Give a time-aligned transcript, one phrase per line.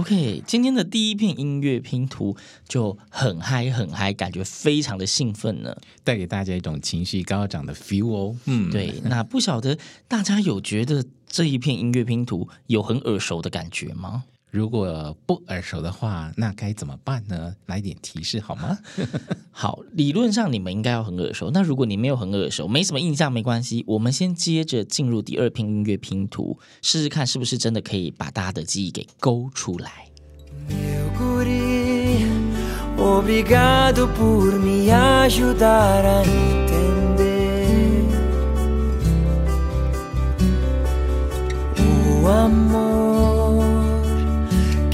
[0.00, 2.34] OK，今天的第一片音乐拼图
[2.66, 8.36] 就很嗨很嗨，感觉非常的兴奋呢，带给大家一种情绪高涨的 feel 哦。
[8.46, 9.76] 嗯，对， 那不晓得
[10.08, 14.24] 大家有觉得这一片音乐拼图有很耳熟的感觉吗？
[14.50, 17.54] 如果不耳熟的话，那该怎么办呢？
[17.66, 18.76] 来点提示好吗？
[19.52, 21.50] 好，理论上你们应该要很耳熟。
[21.52, 23.84] 那如果你没有很耳熟，没什么印象，没关系。
[23.86, 30.06] 我们先接着进入第二篇音乐拼图，试试看是不是真的可以把大家的记忆给勾出来。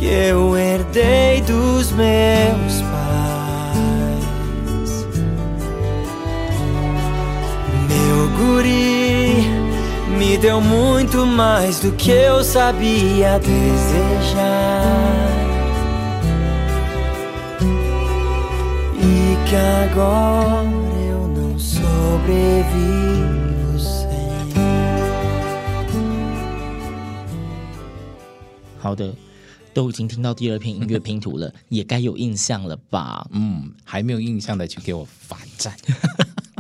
[0.06, 4.06] que eu herdei dos meus pais.
[7.88, 9.44] Meu guri
[10.16, 14.84] me deu muito mais do que eu sabia desejar.
[19.00, 20.68] E que agora
[21.10, 23.06] eu não sobrevivo.
[28.86, 29.25] 好的。
[29.76, 33.28] 都已经听到第二篇音乐 拼图了，也该有印象了吧？
[33.32, 35.76] 嗯，还没有印象的，请给我罚站。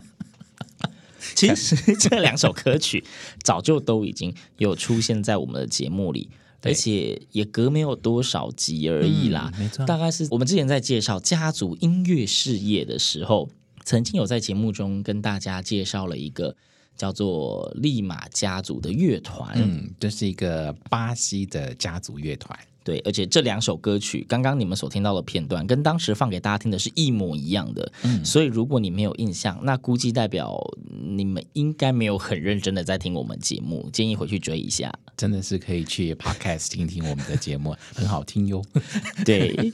[1.34, 3.02] 其实 这两首歌曲
[3.42, 6.28] 早就都已经有出现在我们的节目里，
[6.60, 9.50] 而且也隔没有多少集而已啦。
[9.54, 13.48] 嗯，没错，大概是我们之前在介绍家族音乐事业的时候，
[13.86, 16.54] 曾经有在节目中跟大家介绍了一个
[16.98, 19.54] 叫做利马家族的乐团。
[19.56, 22.58] 嗯，这是一个巴西的家族乐团。
[22.86, 27.92] 对，而且这两首歌曲，刚刚你们所听到的片段，跟当时放给大家听的是一模一样的。
[28.04, 30.56] 嗯，所以如果你没有印象，那估计代表
[30.88, 34.96] 你们应该没有很认真的在听我们节目，建议回去追一下。
[35.16, 38.62] 真的是可以去 Podcast 听听我们的节目，很好听哟。
[39.26, 39.72] 对，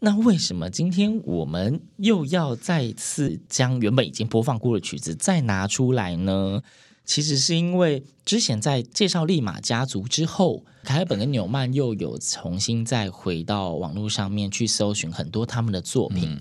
[0.00, 6.62] 那为什么今天我们又要再次将原本已经播放过的曲子再拿出来呢？
[7.08, 16.40] 其实是因为之前在介绍利马家族之后，凯尔本跟纽曼又有重新再回到网络上面去搜寻很多他们的作品，嗯、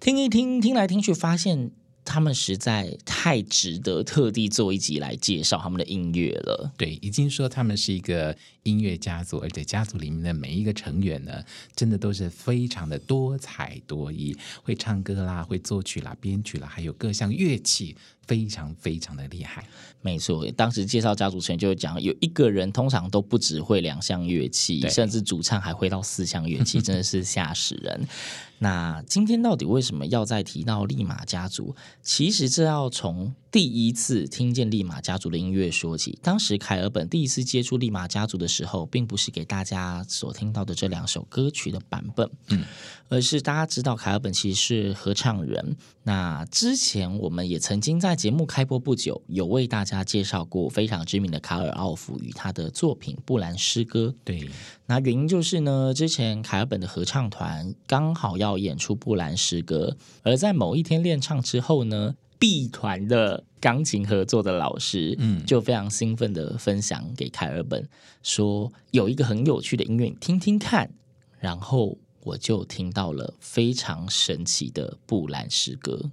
[0.00, 1.70] 听一听，听来听去，发现
[2.02, 6.72] 他们实在太值得特地做一集来介绍他们的音乐了。
[6.78, 8.34] 对，已经说他们是一个
[8.66, 11.42] 音乐家族，而且家族里面的每一个成员呢，
[11.74, 17.96] 真的都是非常的多才多艺，会唱歌啦，会作曲啦，编曲啦，还有各项乐器。
[18.26, 19.64] 非常非常的厉害，
[20.02, 20.44] 没错。
[20.56, 28.08] 当时介绍家族成员就讲，有一个人通常都不只会两项乐器，甚至主唱还会到四项乐器，真的是吓死人。
[28.58, 31.76] 那今天到底为什么要再提到利马家族？
[32.02, 36.18] 其实这要从第一次听见利马家族的音乐说起。
[36.22, 42.64] 当时凯尔本第一次接触利马家族的时候，并不是给大家所听到的这两首歌曲的版本，嗯，
[43.08, 45.74] 而是大家知道凯尔本其实是合唱人。
[46.02, 54.08] 那之前我们也曾经在节目开播不久，有为大家介绍过非常知名的卡尔奥夫与他的作品《布兰诗歌》。
[54.22, 54.50] 对，
[54.84, 67.88] 那原因就是呢，之前凯尔本的合唱团刚好要演出《布兰诗歌》，而在某一天练唱之后呢，B 团的钢琴合作的老师，嗯，就非常兴奋的分享给凯尔本，
[68.22, 70.90] 说有一个很有趣的音乐，你听听看，
[71.38, 71.98] 然后。
[72.26, 76.10] 我就听到了非常神奇的布兰诗歌。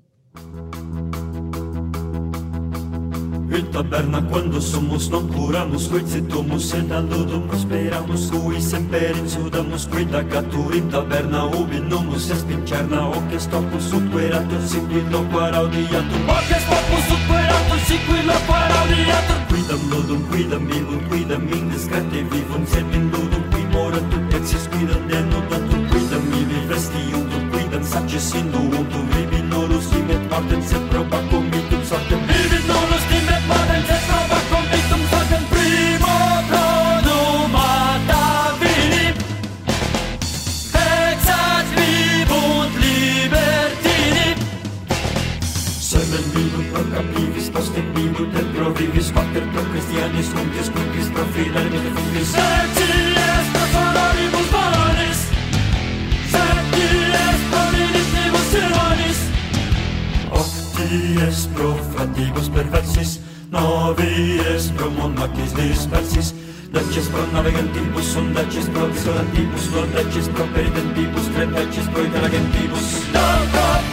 [3.51, 5.87] Em taberna quando somos não curamos.
[5.87, 8.29] Quid se tomos sentando prosperamos.
[8.31, 14.61] Cui sempre insudamos Cuida, catur in taberna ubi nomus est pincerna Oces topus ut queratur
[14.61, 22.23] siquilo paraudiatur Oces topus ut queratur siquilo paraudiatur vivo ludum, quidam vivum, quidam indes cate
[22.31, 28.61] vivum Sepin ludum, qui moratur exis quidam denodatur Quidam ibi vestiundum, quidam sacis tu
[29.13, 30.82] Vibi norus imet partem sed
[62.03, 63.19] fatigos perversis,
[63.51, 66.33] novies promon macis dispersis,
[66.73, 73.13] Daces pro navigantibus, sondaces pro dissolantibus, lordaces pro peritentibus, credaces pro interagentibus.
[73.13, 73.21] Da,
[73.53, 73.81] da,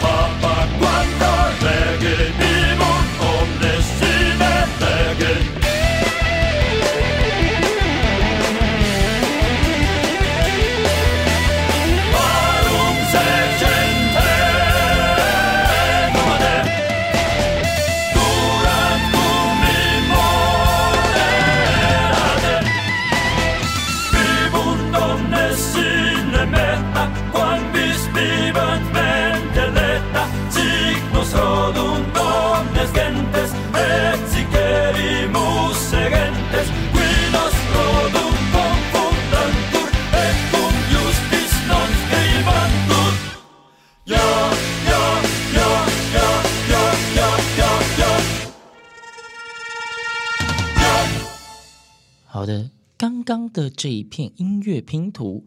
[52.41, 54.81] 好的，刚刚的这一片音乐？
[54.81, 55.45] 拼图，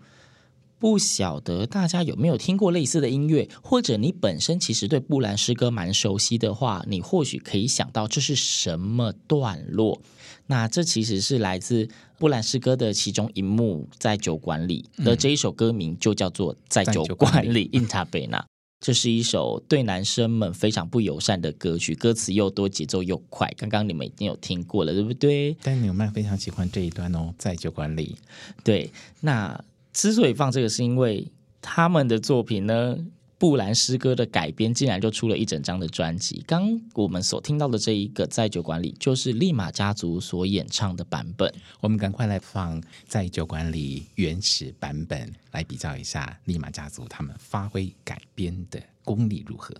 [0.79, 1.67] 不晓得。
[1.67, 10.01] 大家有没有听过类似的音乐，或者你本身其实对布兰诗歌蛮熟悉的话，你或许可以想到这是什么段落。
[10.47, 18.47] 那这其实是来自布兰诗歌的其中一幕，在酒馆里的这一首歌名就叫做《在酒馆里》（In t a b e n a。
[18.81, 23.51] 这是一首对男生们非常不友善的歌曲，歌词又多，节奏又快。
[23.57, 25.57] 刚刚你们已经有听过了，对不对？
[25.63, 28.17] 但纽曼非常喜欢这一段哦，在酒馆里。
[28.63, 28.91] 对，
[29.21, 31.31] 那之所以放这个，是因为
[31.63, 32.99] 他们的作品呢，
[33.39, 36.43] 布兰诗歌的改编竟然就出了一整张的专辑。
[36.47, 41.53] 刚我们所听到的这一个在酒馆里，就是利马家族所演唱的版本。
[41.81, 49.75] 我们赶快来放在酒馆里原始版本，来比较一下利马家族他们发挥改编的功力如何。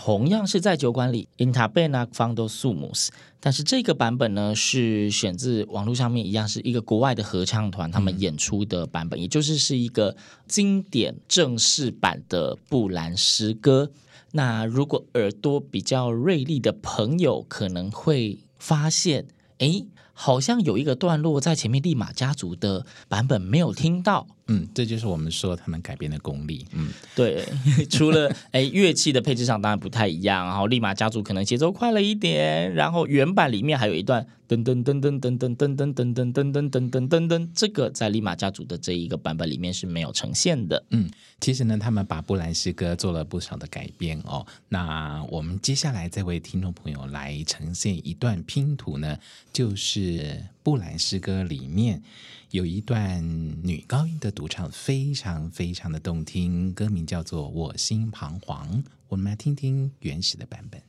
[0.00, 3.08] 同样是在酒馆里，In Taverna quando sumus，
[3.40, 13.90] 但是这个版本呢是选自网络上面一样是一个国外的合唱团他们演出的版本，嗯、也就是是一个经典正式版的布兰诗歌。
[14.30, 19.26] 那如果耳朵比较锐利的朋友可能会发现，
[19.58, 19.84] 哎，
[20.20, 24.26] 好像有一个段落在前面利马家族的版本没有听到。
[24.50, 26.66] 嗯，这就是我们说他们改编的功力。
[26.72, 27.46] 嗯，对，
[27.88, 40.82] 除了哎乐器的配置上当然不太一样，然后利马家族可能节奏快了一点，然后原版里面还有一段噔噔噔噔噔噔噔噔噔噔噔噔噔噔噔噔，这个在利马家族的这一个版本里面是没有呈现的。
[40.92, 41.10] 嗯，
[41.42, 44.46] 其实呢，他们把布兰诗歌做了不少的改编哦。
[44.70, 49.18] 那我们接下来再为听众朋友来呈现一段拼图呢，
[49.52, 52.02] 就是是布兰诗歌里面。
[52.50, 53.22] 有一段
[53.62, 60.82] 女高音的独唱，非常非常的动听，歌名叫做《我心彷徨》，我们来听听原始的版本。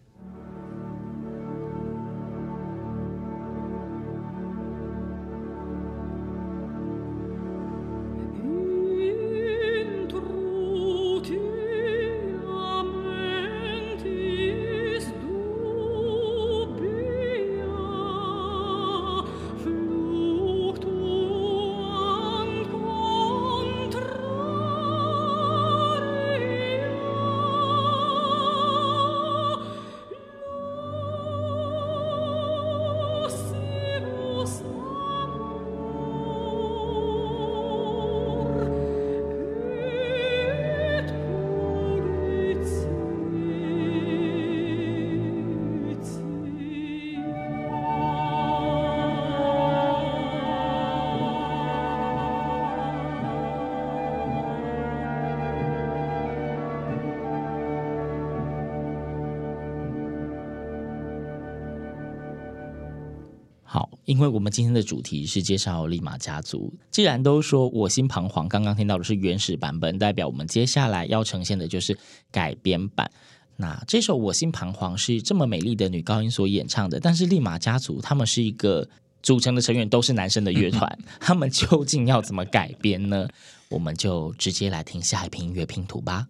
[64.09, 66.73] 因为我们今天的主题是介绍利马家族。
[66.89, 71.95] 既然都说我心彷徨，刚刚听到的是原始版本，代表我们接下来要呈现的就是
[72.31, 73.11] 改编版。
[73.57, 78.89] 那这首《我心彷徨》是这么美丽的女高音所演唱的，但是利马家族他们是一个
[79.21, 83.27] 组成的成员都是男生的乐团， 他们究竟要怎么改编呢？
[83.69, 86.25] 我们就直接来听下一篇音乐拼图吧。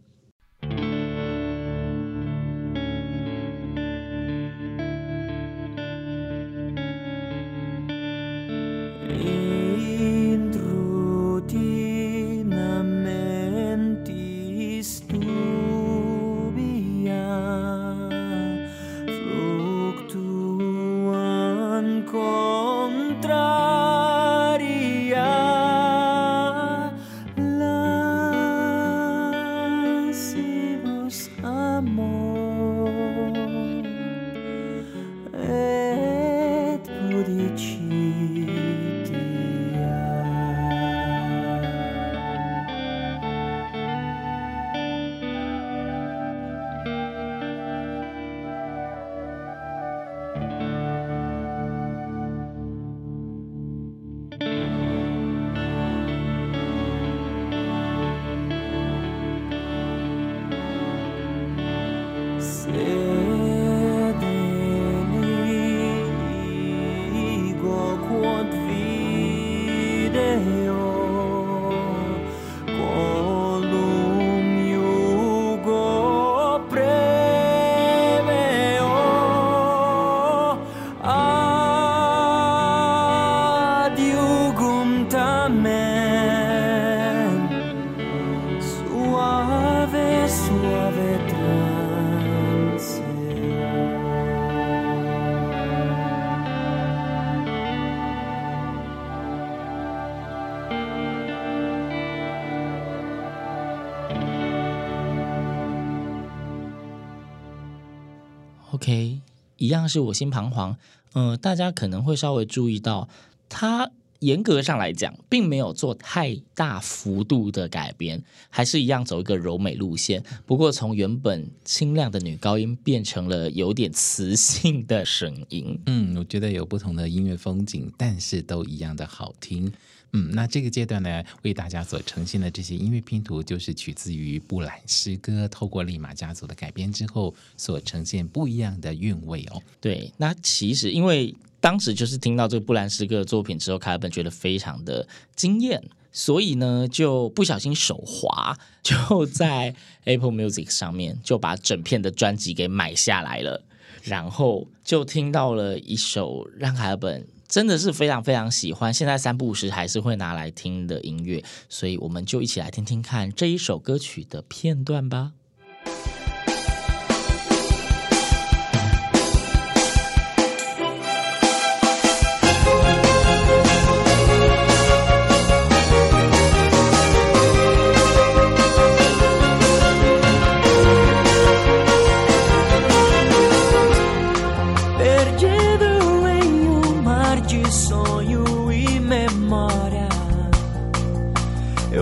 [109.89, 110.77] 是我心彷徨。
[111.13, 113.09] 嗯、大家可能会稍微注意到，
[113.49, 120.23] 它严格上来讲，并没有做太大幅度的改编，还是一样走一个柔美路线。
[120.45, 125.79] 不过，从原本清亮的女高音变成了有点磁性的声音。
[125.85, 129.71] 嗯，我觉得有不同的音乐风景，但是都一样的好听。
[130.11, 139.61] 嗯，那这个阶段呢，为大家所呈现的这些音乐拼图，就是取自于布兰诗歌，透过利玛家族的改编之后，所呈现不一样的韵味哦。
[139.79, 145.79] 对，那其实因为当时就是听到这个布兰诗歌的作品之后，凯尔本觉得非常的惊艳，
[146.11, 149.75] 所以呢，就不小心手滑，就在
[150.05, 153.63] Apple Music 上面就把整片的专辑给买下来了，
[154.01, 157.27] 然后就听到了一首让凯尔本。
[157.49, 165.33] 真的是非常非常喜欢，现在三不五时还是会拿来听的音乐，所以我们就一起来听听看这一首歌曲的片段吧。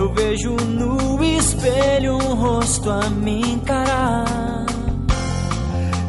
[0.08, 4.64] Eu vejo no espelho um rosto a me encarar.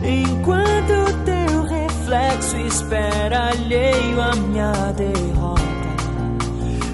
[0.01, 5.61] Enquanto teu reflexo espera alheio à minha derrota,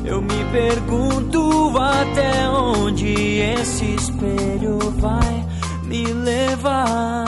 [0.03, 5.45] eu me pergunto até onde esse espelho vai
[5.83, 7.25] me levar.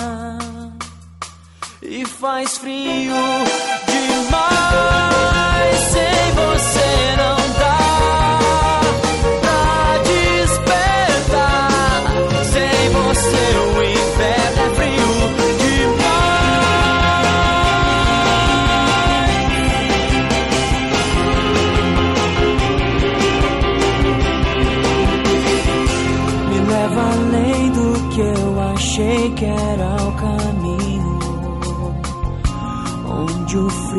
[1.84, 3.14] E faz frio
[3.86, 5.07] demais.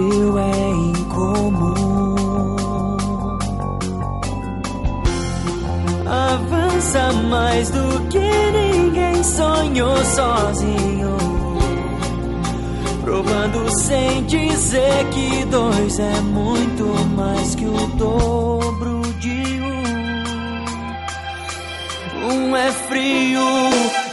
[0.08, 2.56] seu é incomum.
[6.06, 11.16] Avança mais do que ninguém sonhou sozinho.
[13.02, 16.84] Provando sem dizer que dois é muito
[17.14, 19.60] mais que o dobro de
[22.24, 22.32] um.
[22.32, 24.07] Um é frio.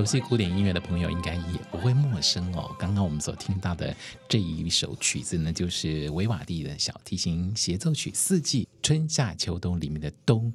[0.00, 2.74] 熟悉古典音乐的朋友应该也不会陌生哦。
[2.78, 3.94] 刚刚我们所听到的
[4.26, 10.50] 这一首曲子呢，就是维瓦蒂的小提琴协奏曲《四季春夏秋冬》里面的冬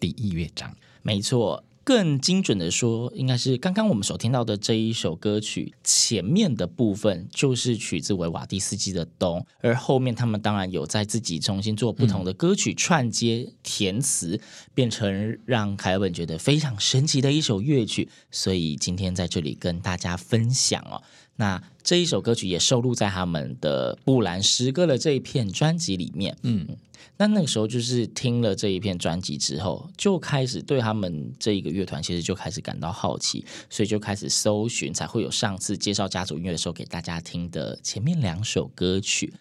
[0.00, 0.74] 第一乐章。
[1.02, 1.62] 没错。
[1.88, 14.38] 更精准的说，应该是刚刚我们所听到的这一首歌曲前面的部分就是取自维瓦蒂斯基的《冬》，而后面他们当然有在自己重新做不同的歌曲串接填词，
[14.74, 18.10] 变成让凯尔本觉得非常神奇的一首乐曲。
[18.30, 21.00] 所以今天在这里跟大家分享哦。
[21.36, 26.36] 那这一首歌曲也收录在他们的《布兰诗歌》的这一片专辑里面。
[26.42, 26.76] 嗯，
[27.16, 39.32] 那那个时候就是听了这一片专辑之后，就开始对他们这一个乐团其实就开始感到好奇，所以就开始搜寻，才会有上次介绍家族音乐的时候给大家听的前面两首歌曲。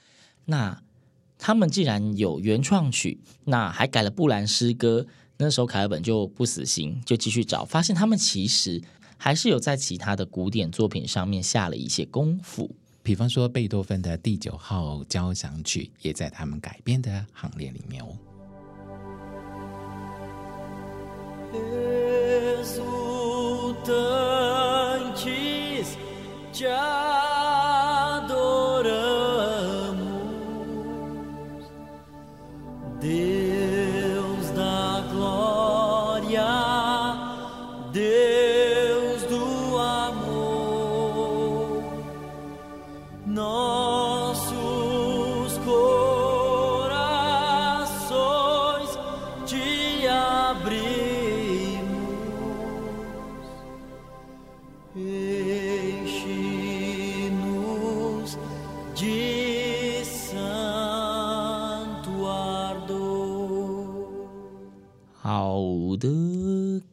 [0.45, 0.81] 那
[1.37, 5.01] 他们既然有原创曲，那还改了《布兰诗歌》，
[5.35, 8.81] 那时候凯尔本就不死心，就继续找，发现他们其实。
[9.17, 18.15] 还是有在其他的古典作品上面下了一些功夫，比方说贝多芬的第九号交响曲也在他们改编的行列里面哦。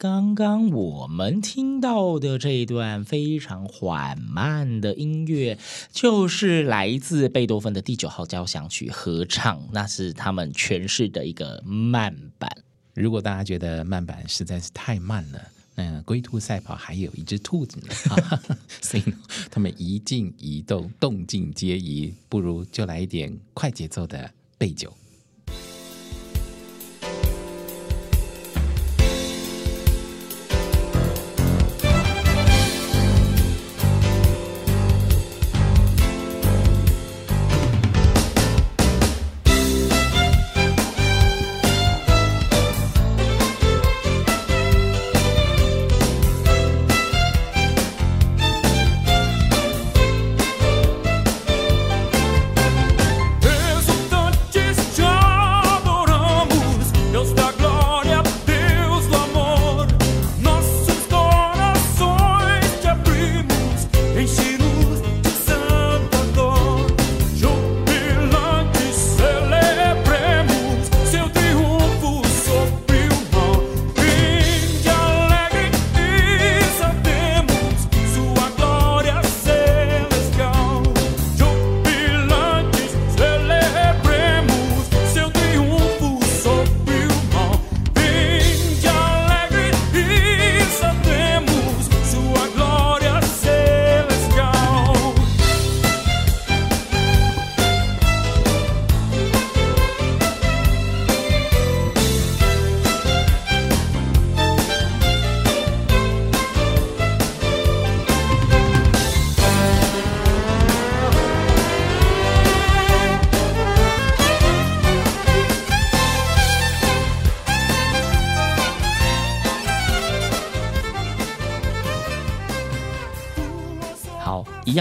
[0.04, 5.56] 刚刚我们听到的这一段非常缓慢的音乐，
[5.92, 12.54] 就是来自贝多芬的第九号交响曲合唱，那是他们诠释的一个慢版。
[12.92, 15.40] 如果大家觉得慢版实在是太慢了，
[15.74, 17.94] 那龟兔赛跑还有一只兔子呢，
[18.82, 19.04] 所以
[19.50, 24.92] 他们一静一动，动静皆宜，不如就来一点快节奏的贝九。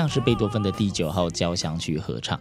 [0.04, 2.38] 像是贝多芬的第九号交响曲合唱，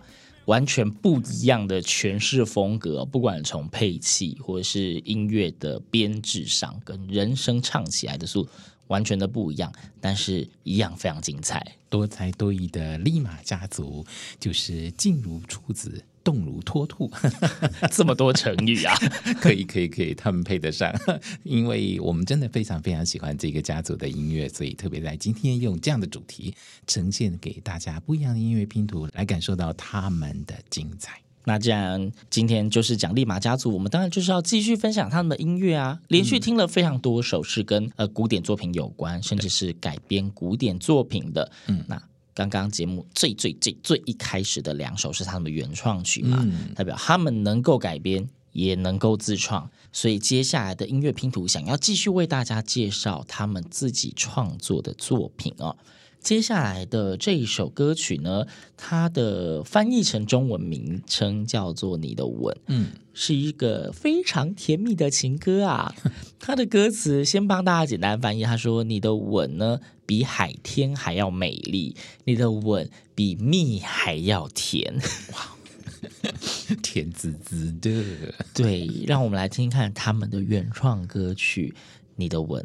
[0.47, 8.49] 完全不一样的诠释风格，不管从配器或是音乐的编制上，跟人声唱起来的速度
[8.89, 11.77] 完全的不一样，但是一样非常精彩。
[11.89, 14.05] 多才多艺的利马家族，
[14.41, 16.05] 就是静如处子。
[16.25, 17.11] 动如脱兔，
[17.91, 18.95] 这么多成语啊！
[19.41, 20.93] 可以，可以，可以，他们配得上，
[21.45, 26.55] 因为我们真的非常非常喜欢这个家族的音乐，所以特别在今天用这样的主题
[26.87, 31.21] 呈现给大家不一样的音乐拼图，来感受到他们的精彩。
[31.45, 35.99] 那既然今天就是讲利马家族，我们当然就是要继续分享他们的音乐啊！
[36.07, 42.01] 连续听了非常多首是跟呃古典作品有关，甚至是改编古典作品的，嗯，那。
[42.35, 55.77] 刚刚节目最最最最一开始的两首是他们的原创曲嘛，嗯、代表他们能够改编，也能够自创，所以接下来的音乐拼图想要继续为大家介绍他们自己创作的作品哦。
[56.23, 65.95] 接下来的这一首歌曲呢，它的翻译成中文名称叫做《你的吻》，嗯，是一个非常甜蜜的情歌啊。
[66.39, 74.95] 它的歌词先帮大家简单翻译，他说：“你的吻呢，比海天还要美丽，你的吻比蜜还要甜。”
[75.35, 75.57] 哇！
[76.83, 81.75] 甜滋滋的， 对，让我们来听听看他们的原创歌曲
[82.17, 82.63] 《你的吻》。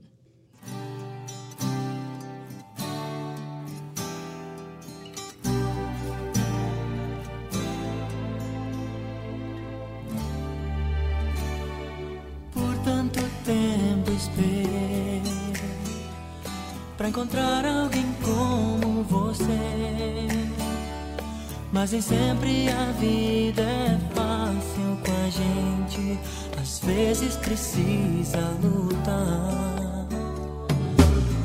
[21.90, 26.20] Mas nem sempre a vida é fácil com a gente.
[26.62, 30.06] Às vezes precisa lutar.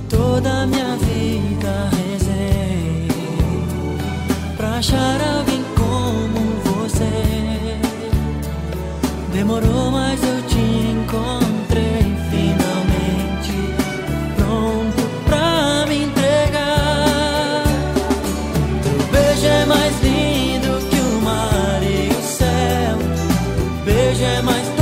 [0.09, 3.07] Toda minha vida rezei
[4.57, 5.32] pra achar a
[24.45, 24.82] mais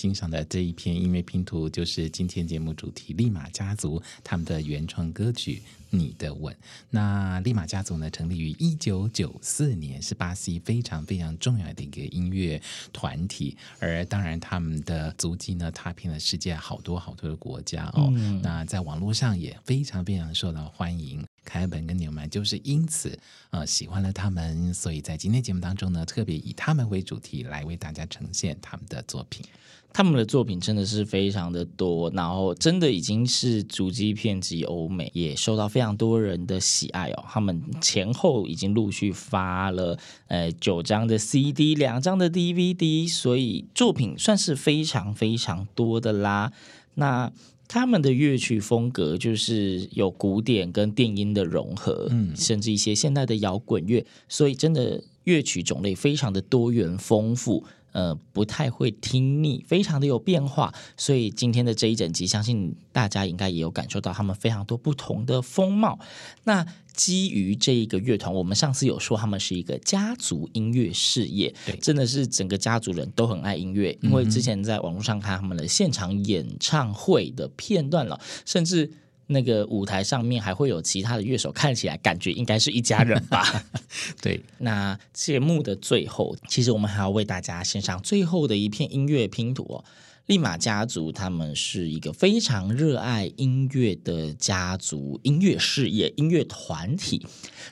[0.00, 5.56] 欣赏的这一篇音乐拼图，就是今天节目主题——利马家族他们的原创歌曲
[5.90, 6.54] 《你的吻》。
[6.88, 12.58] 那利马家族呢，成立于一九九四年，是巴西非常非常重要的一个音乐
[12.94, 13.54] 团体。
[13.78, 18.10] 而当然，他们的足迹呢，踏遍了世界好多好多的国家哦。
[18.16, 21.22] 嗯、那在网络上也非常非常受到欢迎。
[21.50, 23.18] 凯本跟纽曼就是因此
[23.50, 29.44] 呃喜欢了他们，所以在今天节目当中呢，特别以他们为主题来为大家呈现他们的作品。
[29.92, 37.24] 他们的作品真的是非常的多，然后真的已经是足迹遍及欧美，也受到非常多人的喜爱哦。
[37.28, 46.52] 他们前后已经陆续发了呃九张的 CD，两张的 DVD，所以作品算是非常非常多的啦。
[46.94, 47.32] 那
[47.72, 57.64] 他们的乐曲风格就是有古典跟电音的融合，嗯，甚至一些现代的摇滚乐，所以真的乐曲种类非常的多元丰富。
[57.92, 60.72] 呃不太会听腻，非常的有变化。
[60.96, 65.98] 所以今天的这一整集，相信大家应该也有感受到他们非常多不同的风貌。
[66.44, 66.64] 那
[67.00, 73.96] 基于这一个乐团，我们上次有说他们是一个家族音乐事业，对，真的是整个家族人都很爱音乐。
[74.02, 78.90] 因为之前在网络上看他们的现场演唱会的片段了，甚至。
[79.32, 83.64] 那个舞台上面还会有其他的乐手，看起来感觉应该是一家人吧？
[84.20, 84.40] 对。
[84.58, 89.84] 那节目的最后，其实我们还要为大家献上最后的一片音乐拼图哦。
[90.30, 97.26] 利马家族他们是一个非常热爱音乐的家族音乐事业音乐团体。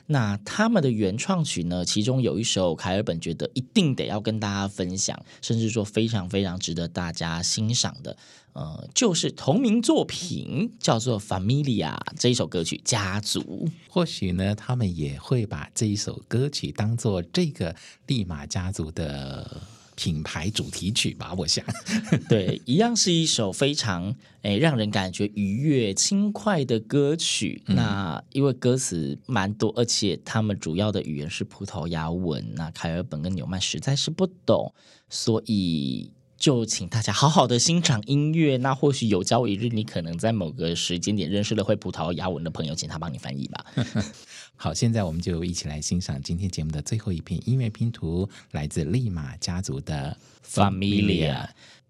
[0.07, 8.17] 那他们的原创曲呢，其中有一首凯尔本觉得一定得要跟大家分享，甚至说非常非常值得大家欣赏的。
[8.51, 13.39] 呃，就是同名作品叫做《Familia》这一首歌曲《家族》，
[13.87, 17.73] 或许呢，他们也会把这一首歌曲当做这个
[18.07, 19.61] 利马家族的
[19.99, 21.33] 品牌主题曲吧。
[21.37, 21.65] 我想，
[22.29, 27.61] 对，一样是一首非常诶让人感觉愉悦、轻快的歌曲。
[27.65, 34.73] 嗯、那因为歌词蛮多，而且他们主要的语言是葡萄牙文，那凯尔本跟纽曼实在是不懂，
[35.09, 36.11] 所以。
[36.39, 43.65] 就请大家好好的欣赏音乐，那或许有朝一日你可能在某个时间点认识了会葡萄牙文的朋友，请他帮你翻译吧。
[44.61, 51.47] 好，现在我们就一起来欣赏今天节目的最后一片音乐拼图，来自利马家族的 Familia，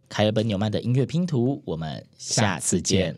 [0.08, 3.18] 凯尔本纽曼的音乐拼图，我们下次见。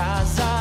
[0.00, 0.59] casa.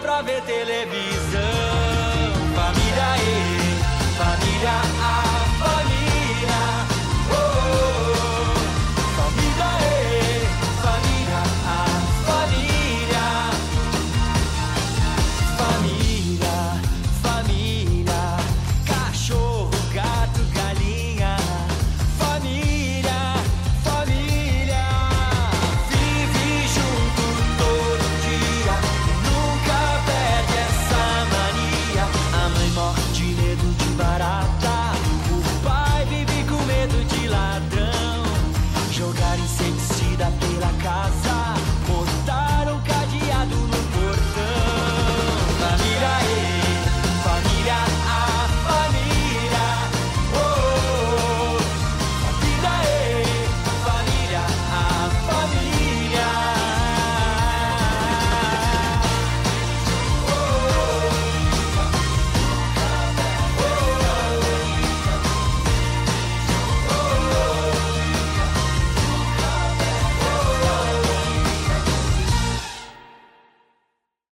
[0.00, 1.09] pra ver televisão.